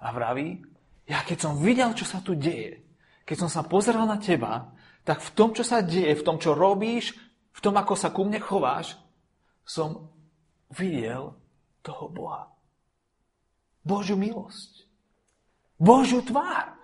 [0.00, 0.62] A vraví,
[1.06, 2.82] ja keď som videl, čo sa tu deje,
[3.26, 4.70] keď som sa pozeral na teba,
[5.02, 7.14] tak v tom, čo sa deje, v tom, čo robíš,
[7.50, 8.94] v tom, ako sa ku mne chováš,
[9.66, 10.10] som
[10.70, 11.34] videl
[11.82, 12.46] toho Boha.
[13.82, 14.85] Božiu milosť.
[15.76, 16.76] Božiu tvár.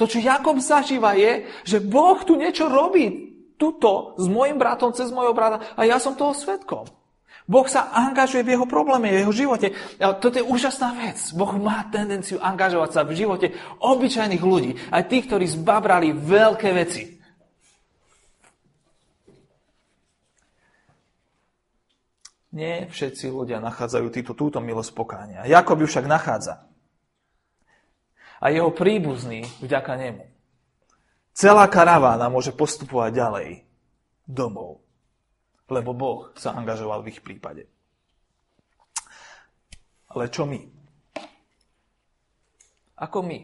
[0.00, 3.30] To, čo Jakob zažíva, je, že Boh tu niečo robí.
[3.60, 6.88] Tuto s mojim bratom, cez mojho brata a ja som toho svetkom.
[7.44, 9.74] Boh sa angažuje v jeho probléme, v jeho živote.
[10.00, 11.18] A toto je úžasná vec.
[11.36, 13.52] Boh má tendenciu angažovať sa v živote
[13.82, 17.20] obyčajných ľudí, aj tých, ktorí zbabrali veľké veci.
[22.54, 25.44] Nie všetci ľudia nachádzajú týto, túto milosť pokánia.
[25.44, 26.69] Jakob ju však nachádza.
[28.40, 30.24] A jeho príbuzný vďaka nemu.
[31.36, 33.48] Celá karavána môže postupovať ďalej
[34.24, 34.80] domov.
[35.70, 37.68] Lebo Boh sa angažoval v ich prípade.
[40.10, 40.58] Ale čo my?
[42.98, 43.38] Ako my?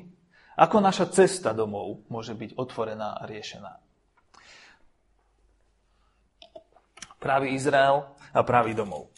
[0.57, 3.73] Ako naša cesta domov môže byť otvorená a riešená?
[7.23, 9.09] Pravý Izrael a pravý domov.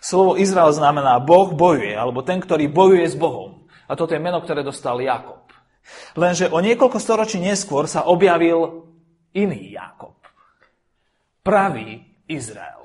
[0.00, 3.53] Slovo Izrael znamená Boh bojuje, alebo ten, ktorý bojuje s Bohom.
[3.88, 5.44] A toto je meno, ktoré dostal Jakob.
[6.16, 8.88] Lenže o niekoľko storočí neskôr sa objavil
[9.36, 10.16] iný Jakob.
[11.44, 12.84] Pravý Izrael.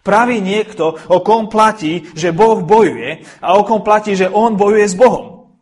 [0.00, 4.88] Pravý niekto, o kom platí, že Boh bojuje a o kom platí, že on bojuje
[4.88, 5.52] s Bohom.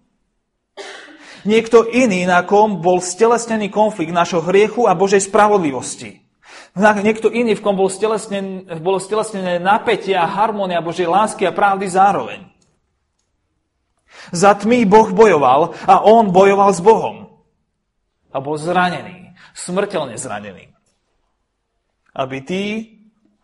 [1.42, 6.22] Niekto iný, na kom bol stelesnený konflikt našho hriechu a Božej spravodlivosti.
[6.78, 11.86] Niekto iný, v kom bol stelesnené, bolo stelesnené napätie a harmónia Božej lásky a pravdy
[11.90, 12.55] zároveň.
[14.32, 17.16] Za tmy Boh bojoval a on bojoval s Bohom.
[18.32, 20.72] A bol zranený, smrteľne zranený.
[22.16, 22.64] Aby tí,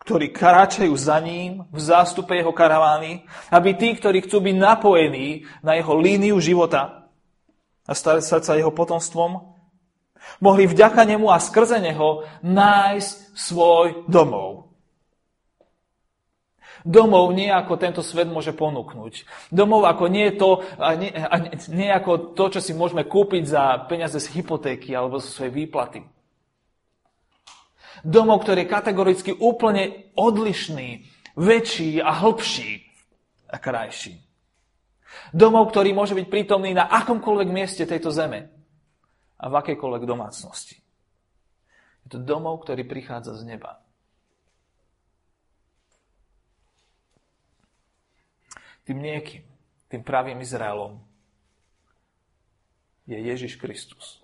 [0.03, 3.23] ktorí kráčajú za ním v zástupe jeho karavány,
[3.53, 7.07] aby tí, ktorí chcú byť napojení na jeho líniu života
[7.87, 9.53] a stať sa jeho potomstvom,
[10.39, 14.72] mohli vďaka nemu a skrze neho nájsť svoj domov.
[16.83, 19.23] Domov nie ako tento svet môže ponúknuť.
[19.47, 21.35] Domov ako nie, to, a nie, a
[21.71, 26.03] nie ako to, čo si môžeme kúpiť za peniaze z hypotéky alebo zo svojej výplaty.
[28.03, 31.07] Domov, ktorý je kategoricky úplne odlišný,
[31.39, 32.83] väčší a hlbší
[33.47, 34.19] a krajší.
[35.31, 38.51] Domov, ktorý môže byť prítomný na akomkoľvek mieste tejto zeme
[39.39, 40.83] a v akejkoľvek domácnosti.
[42.03, 43.82] Je to domov, ktorý prichádza z neba.
[48.83, 49.43] Tým niekým,
[49.87, 50.99] tým pravým Izraelom
[53.07, 54.19] je Ježiš Kristus.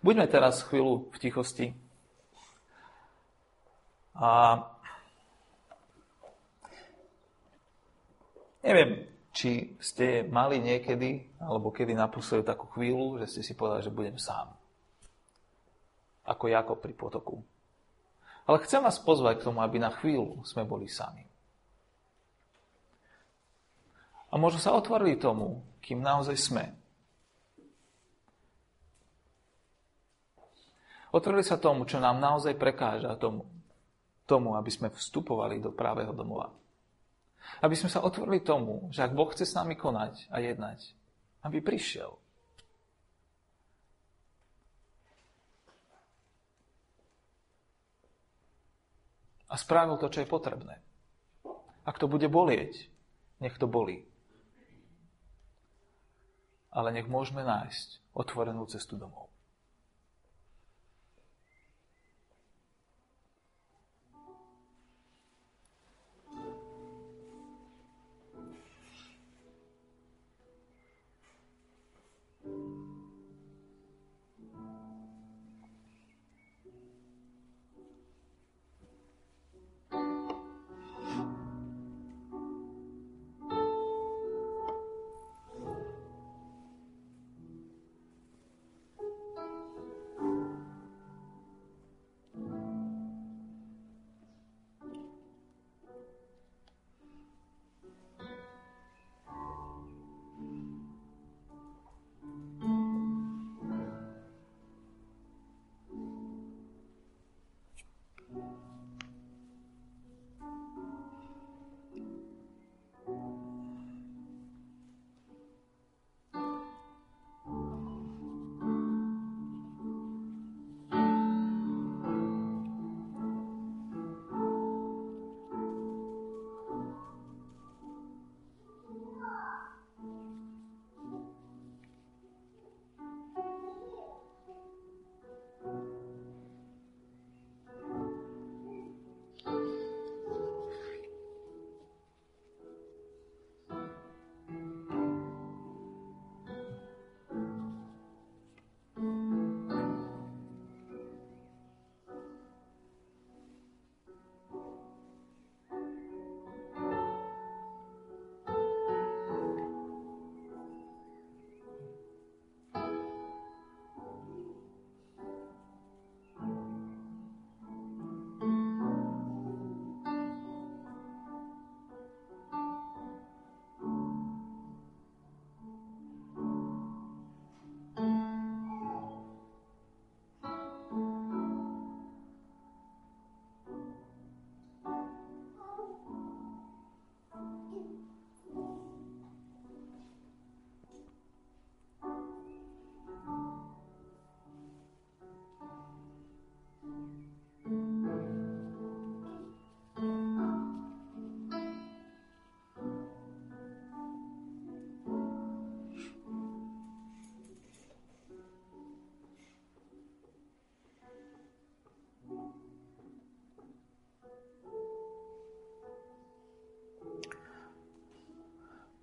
[0.00, 1.66] Buďme teraz chvíľu v tichosti
[4.16, 4.64] a
[8.60, 13.92] Neviem, či ste mali niekedy, alebo kedy naposledy takú chvíľu, že ste si povedali, že
[13.92, 14.52] budem sám.
[16.28, 17.40] Ako Jakob pri potoku.
[18.50, 21.22] Ale chcem vás pozvať k tomu, aby na chvíľu sme boli sami.
[24.30, 26.64] A možno sa otvorili tomu, kým naozaj sme.
[31.14, 33.46] Otvorili sa tomu, čo nám naozaj prekáža tomu,
[34.26, 36.50] tomu, aby sme vstupovali do právého domova.
[37.62, 40.90] Aby sme sa otvorili tomu, že ak Boh chce s nami konať a jednať,
[41.46, 42.18] aby prišiel.
[49.50, 50.78] A spravil to, čo je potrebné.
[51.82, 52.86] Ak to bude bolieť,
[53.42, 54.06] nech to bolí.
[56.70, 59.26] Ale nech môžeme nájsť otvorenú cestu domov.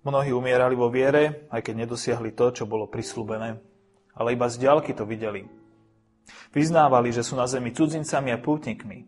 [0.08, 3.60] Mnohí umierali vo viere, aj keď nedosiahli to, čo bolo prislúbené,
[4.16, 5.44] ale iba z ďalky to videli.
[6.48, 9.04] Vyznávali, že sú na zemi cudzincami a pútnikmi.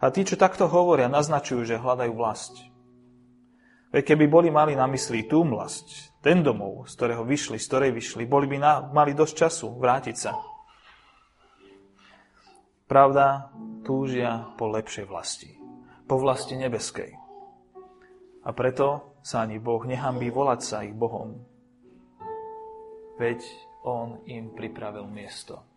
[0.00, 2.64] A tí, čo takto hovoria, naznačujú, že hľadajú vlast.
[3.92, 7.92] Veď keby boli mali na mysli tú vlast, ten domov, z ktorého vyšli, z ktorej
[7.92, 10.32] vyšli, boli by na, mali dosť času vrátiť sa.
[12.88, 13.52] Pravda,
[13.84, 15.60] túžia po lepšej vlasti,
[16.08, 17.19] po vlasti nebeskej.
[18.40, 21.36] A preto sa ani Boh nehambí volať sa ich Bohom.
[23.20, 23.40] Veď
[23.84, 25.69] On im pripravil miesto.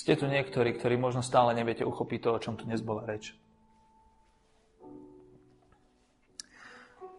[0.00, 3.36] Ste tu niektorí, ktorí možno stále neviete uchopiť to, o čom tu dnes bola reč.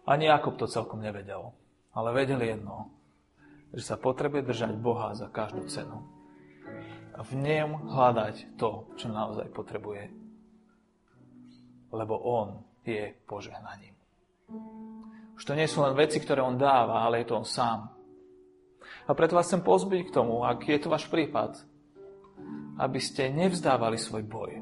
[0.02, 1.54] Ani Jakob to celkom nevedel,
[1.94, 2.90] ale vedel jedno,
[3.70, 6.02] že sa potrebuje držať Boha za každú cenu.
[7.14, 10.10] A v ňom hľadať to, čo naozaj potrebuje.
[11.94, 13.94] Lebo On je požehnaním.
[15.38, 17.94] Už to nie sú len veci, ktoré On dáva, ale je to On sám.
[19.06, 21.70] A preto vás chcem pozbyť k tomu, ak je to váš prípad,
[22.78, 24.52] aby ste nevzdávali svoj boj.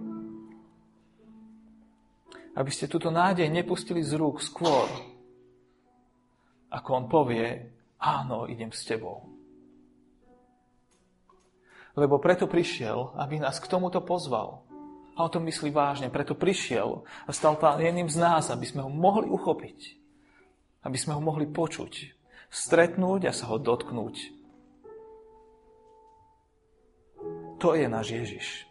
[2.58, 4.90] Aby ste túto nádej nepustili z rúk skôr,
[6.70, 7.70] ako on povie,
[8.02, 9.26] áno, idem s tebou.
[11.98, 14.62] Lebo preto prišiel, aby nás k tomuto pozval.
[15.18, 16.06] A o tom myslí vážne.
[16.06, 19.98] Preto prišiel a stal jedným z nás, aby sme ho mohli uchopiť.
[20.86, 22.14] Aby sme ho mohli počuť.
[22.46, 24.39] Stretnúť a sa ho dotknúť
[27.60, 28.64] To je náš Ježiš,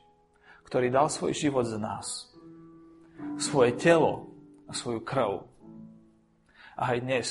[0.65, 2.25] ktorý dal svoj život za nás.
[3.37, 4.33] Svoje telo
[4.65, 5.45] a svoju krv.
[6.73, 7.27] A aj dnes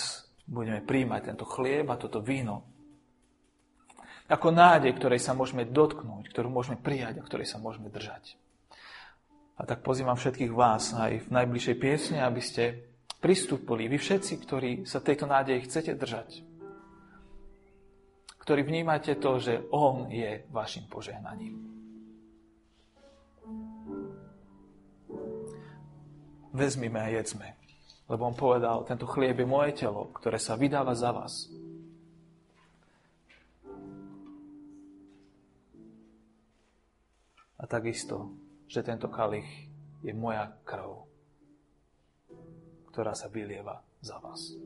[0.46, 2.62] budeme príjmať tento chlieb a toto víno.
[4.30, 8.38] Ako nádej, ktorej sa môžeme dotknúť, ktorú môžeme prijať a ktorej sa môžeme držať.
[9.58, 12.86] A tak pozývam všetkých vás aj v najbližšej piesne, aby ste
[13.18, 16.47] pristúpili, vy všetci, ktorí sa tejto nádeji chcete držať
[18.48, 21.68] ktorí vnímate to, že On je vašim požehnaním.
[26.56, 27.60] Vezmime a jedzme,
[28.08, 31.52] lebo On povedal, tento chlieb je moje telo, ktoré sa vydáva za vás.
[37.60, 38.32] A takisto,
[38.64, 39.68] že tento kalich
[40.00, 41.04] je moja krv,
[42.96, 44.56] ktorá sa vylieva za vás.